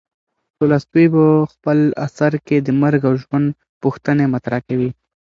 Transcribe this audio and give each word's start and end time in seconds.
تولستوی 0.57 1.05
په 1.15 1.23
خپل 1.51 1.79
اثر 2.05 2.31
کې 2.47 2.57
د 2.61 2.67
مرګ 2.81 3.01
او 3.09 3.13
ژوند 3.23 3.47
پوښتنې 3.83 4.25
مطرح 4.33 4.59
کوي. 4.69 4.89